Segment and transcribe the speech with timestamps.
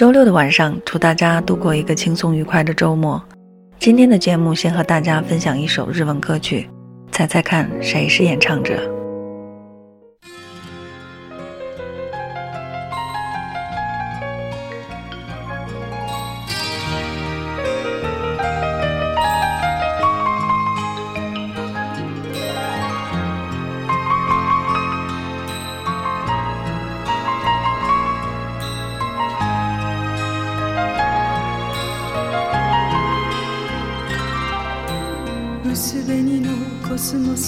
[0.00, 3.22] 周六的晚上，祝大家度过一个轻松愉快的周末。
[3.78, 6.66] 今天的节目先和大家分享一首日文歌曲，
[7.12, 8.80] 猜猜看谁是演唱者？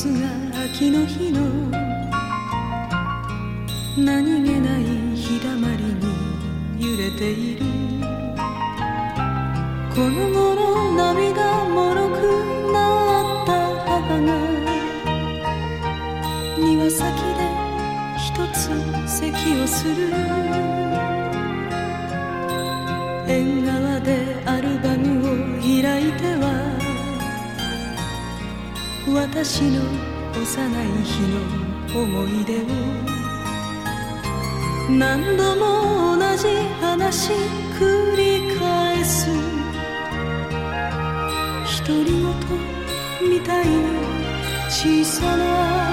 [0.02, 0.26] スが
[0.64, 1.40] 秋の日の
[3.96, 4.82] 何気ない
[5.14, 6.02] 日だまりに
[6.80, 7.64] 揺れている。
[9.94, 10.51] この
[43.44, 43.82] たいに
[44.68, 45.91] 小さな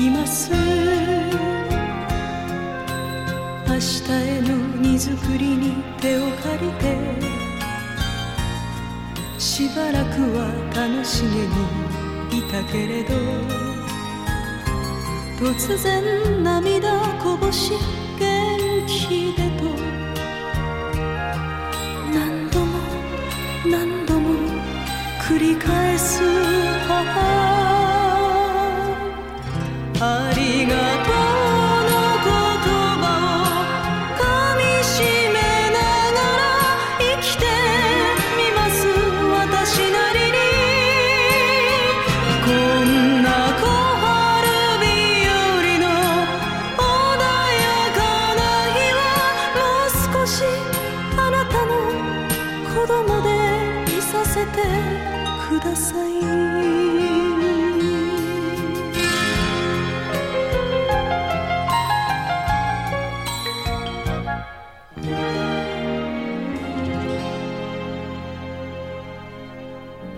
[0.00, 0.56] います明
[3.78, 6.96] 日への荷造りに手を借りて
[9.38, 13.14] しばらくは楽しげにいたけれど
[15.38, 17.72] 突然涙こぼし
[18.18, 19.64] 元気でと
[22.12, 22.78] 何度も
[23.64, 24.30] 何度も
[25.20, 26.33] 繰り返す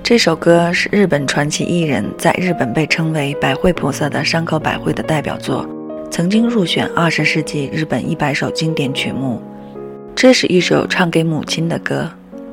[0.02, 5.68] 这首歌是日本传奇艺人，在日本被称为“百惠菩萨”的山口百惠的代表作，
[6.12, 9.42] 曾经入选二十世纪日本一百首经典曲目。
[10.14, 12.08] 这是一首唱给母亲的歌，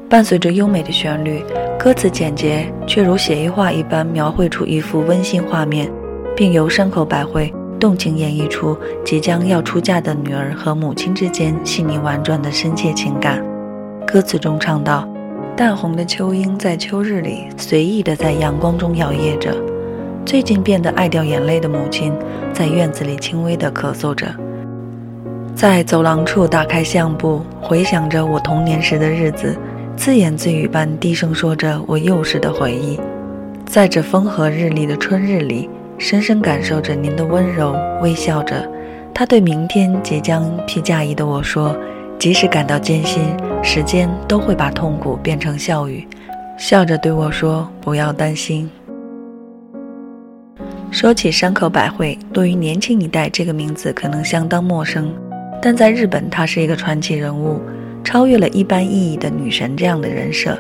[0.10, 1.44] 伴随着优美的旋律，
[1.80, 5.92] 歌词简洁却如写意画一般描绘出一幅温馨画面，
[6.36, 13.44] 并由山口百惠动情演绎出即将要出嫁的女儿和母亲之间细腻婉转的深切情感。
[14.08, 15.08] 歌词中唱道。
[15.56, 19.54] 淡红的秋樱在秋日里随意地在阳光中摇曳着。
[20.26, 22.12] 最近变得爱掉眼泪的母亲
[22.52, 24.26] 在院子里轻微地咳嗽着。
[25.54, 29.56] 在走廊处打开相簿，回想着我童年时的日子，
[29.96, 33.00] 自言自语般低声说着我幼时的回忆。
[33.66, 38.70] 在这风和日丽的春日里，深深感受着您的温柔，微笑着。
[39.14, 41.76] 他对明天即将披嫁衣的我说。
[42.20, 43.22] 即使感到艰辛，
[43.62, 46.08] 时间都会把痛苦变成笑语，
[46.58, 48.70] 笑着对我说：“不要担心。”
[50.90, 55.14] 说起山口百惠，对于年轻一代这个名字可能相当陌生，
[55.62, 57.60] 但在日本，她是一个传奇人物，
[58.04, 60.58] 超越了一般意义的女神这样的人设。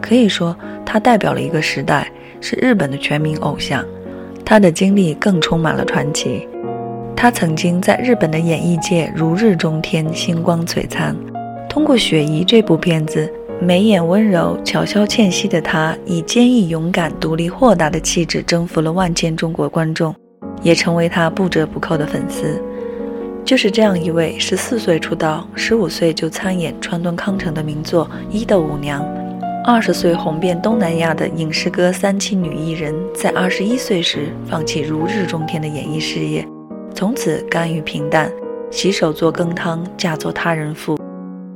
[0.00, 2.10] 可以说，她代表了一个时代，
[2.40, 3.84] 是日本的全民偶像。
[4.44, 6.46] 她的经历更充满了传奇。
[7.16, 11.16] 她曾经在日本的演艺界如日中天，星光璀璨。
[11.68, 20.12] 通过《雪姨》这部片子，眉眼温柔、巧笑倩兮的她，以坚毅勇敢、独立豁达的气质征服了万千中国观众，
[20.62, 22.60] 也成为她不折不扣的粉丝。
[23.44, 29.02] 就是这样一位十四岁出道、十五岁就参演川端康成的名作《伊的舞娘》，
[29.64, 36.46] 二十岁红遍东南亚的影视歌三栖女艺人，在二十一岁时放弃如日中天的演艺事业，
[36.94, 38.30] 从此甘于平淡，
[38.70, 40.96] 洗手做羹汤，嫁作他人妇，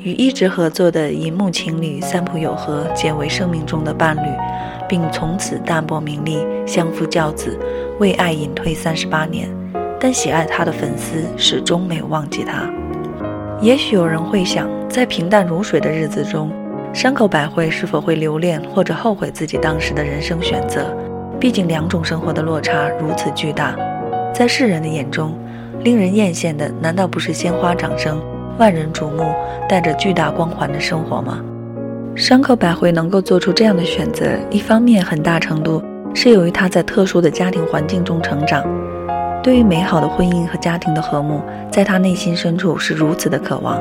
[0.00, 4.28] 与一直合作的银幕情侣三浦友和结为生命中的伴侣，
[4.88, 7.56] 并从此淡泊名利，相夫教子，
[8.00, 9.48] 为爱隐退三十八年。
[10.00, 12.70] 但喜爱他的粉丝始终没有忘记他。
[13.60, 16.50] 也许有人会想，在平淡如水的日子中，
[16.92, 20.94] 山口百惠是否会留恋或者后悔自己当时的人生选择？
[21.40, 23.74] 毕竟两种生活的落差如此巨大，
[24.34, 25.38] 在世人的眼中，
[25.82, 28.22] 令人艳羡的难道不是鲜花掌声、
[28.58, 29.34] 万人瞩目、
[29.68, 31.40] 带着巨大光环的生活吗？
[32.14, 35.82] 山口百惠能够做出这样的选择，一方面很大程度
[36.14, 38.64] 是由于她在特殊的家庭环境中成长。
[39.46, 41.40] 对于美好的婚姻和家庭的和睦，
[41.70, 43.80] 在他内心深处是如此的渴望。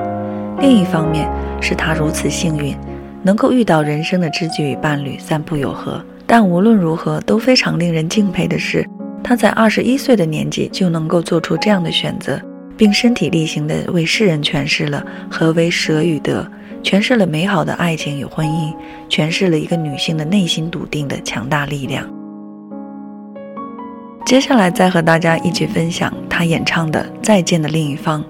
[0.59, 1.27] 另一方面，
[1.59, 2.77] 是他如此幸运，
[3.23, 5.99] 能够遇到人生的知己与伴侣三不友和。
[6.27, 8.87] 但无论如何，都非常令人敬佩的是，
[9.23, 12.39] 他在二十一岁的年纪就能够做出这样的选择，
[12.77, 16.47] 并身体力行地为世人诠释了何为舍与得，
[16.83, 18.71] 诠释了美好的爱情与婚姻，
[19.09, 22.07] 诠释了一个女性的内心笃定的强大力量。
[24.25, 28.23] 接下来再和大家一起分享他演唱的《再见的另一方》，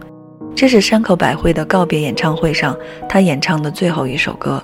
[0.54, 2.78] 这是山口百惠的告别演唱会上
[3.08, 4.62] 他演唱的最后一首歌。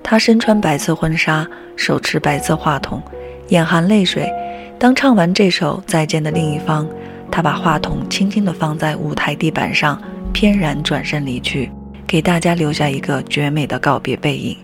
[0.00, 1.44] 他身穿白色婚纱，
[1.74, 3.02] 手持白色话筒，
[3.48, 4.30] 眼含泪水。
[4.78, 6.86] 当唱完这首《再见的另一方》，
[7.32, 10.00] 他把话筒轻轻地放在舞台地板上，
[10.32, 11.68] 翩然转身离去，
[12.06, 14.56] 给大家留下一个绝美的告别背影。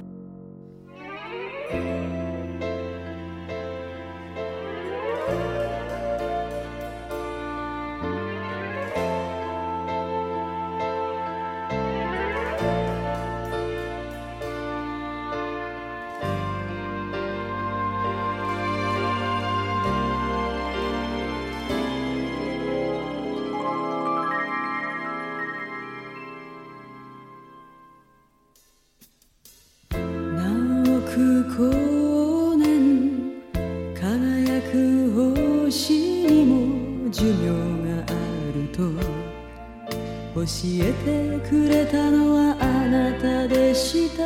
[41.76, 44.23] くれたのはあなたでした。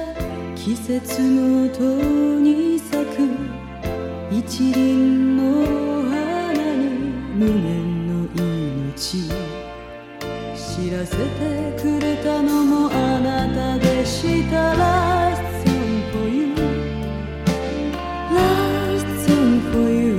[0.55, 3.26] 季節ごとに咲く。
[4.31, 5.43] 一輪の
[6.08, 6.87] 花に
[7.35, 9.26] 無限の命。
[10.55, 11.19] 知らせて
[11.82, 14.73] くれたのもあなたでした。
[14.76, 16.55] Last song for you
[18.32, 20.17] Last song for you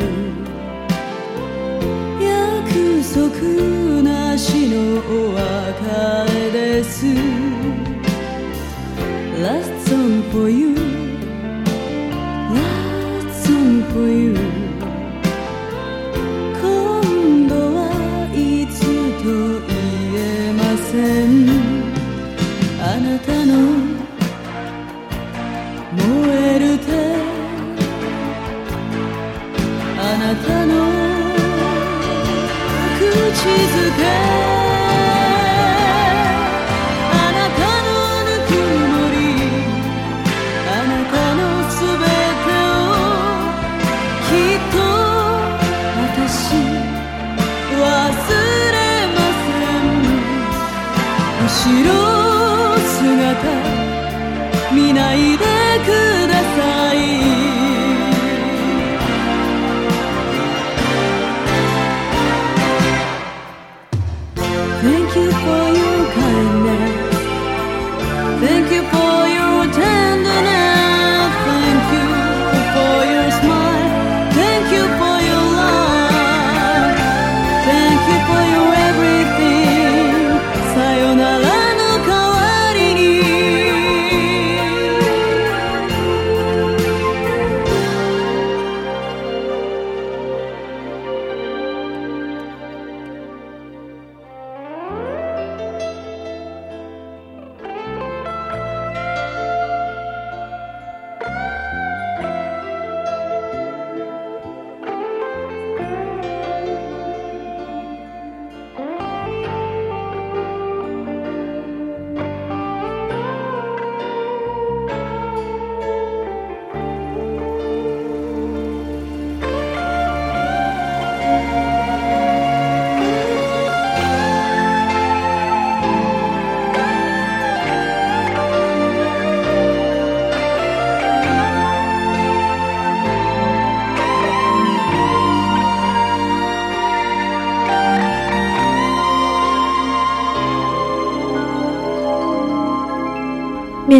[2.19, 3.90] 約束。
[4.41, 7.05] 私のお別れです
[9.39, 10.73] Last song for you
[12.49, 14.50] Last song for you
[54.73, 55.45] 見ないで
[55.85, 57.30] ください。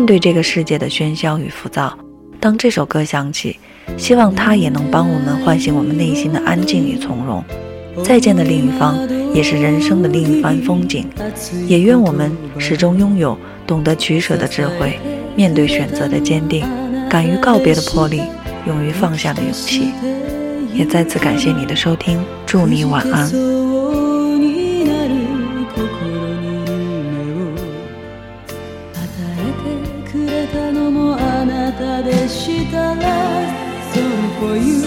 [0.01, 1.95] 面对这个世界的喧嚣与浮躁，
[2.39, 3.59] 当这首歌响起，
[3.97, 7.43] 希望它也能帮我们唤醒我们内心的安静与从容。
[8.03, 8.97] 再见的另一方，
[9.31, 11.07] 也是人生的另一番风景。
[11.67, 14.99] 也愿我们始终拥有懂得取舍的智慧，
[15.35, 16.65] 面对选择的坚定，
[17.07, 18.23] 敢于告别的魄力，
[18.65, 19.91] 勇于放下的勇气。
[20.73, 23.70] 也再次感谢你的收听，祝你晚安。
[32.01, 33.03] なたでしたら
[33.93, 34.81] song for you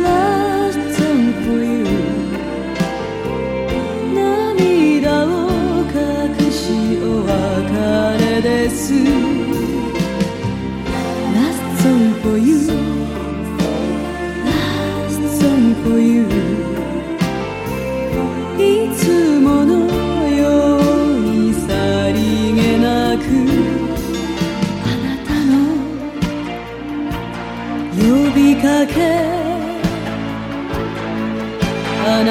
[0.00, 1.84] Last song for you
[4.14, 5.28] 涙を
[5.82, 6.62] 隠し
[7.02, 8.94] お別れです
[11.34, 12.91] Last song for you